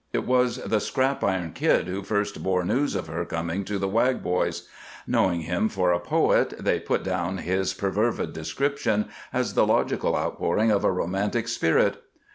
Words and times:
It 0.13 0.25
was 0.25 0.55
the 0.63 0.79
Scrap 0.79 1.23
Iron 1.23 1.51
Kid 1.51 1.87
who 1.87 2.01
first 2.01 2.41
bore 2.41 2.65
news 2.65 2.95
of 2.95 3.05
her 3.05 3.23
coming 3.23 3.63
to 3.65 3.77
the 3.77 3.87
Wag 3.87 4.23
boys. 4.23 4.67
Knowing 5.05 5.41
him 5.41 5.69
for 5.69 5.91
a 5.93 5.99
poet, 5.99 6.55
they 6.57 6.79
put 6.79 7.03
down 7.03 7.37
his 7.37 7.75
perfervid 7.75 8.33
description 8.33 9.09
as 9.31 9.53
the 9.53 9.67
logical 9.67 10.15
outpouring 10.15 10.71
of 10.71 10.83
a 10.83 10.91
romantic 10.91 11.47
spirit. 11.47 12.01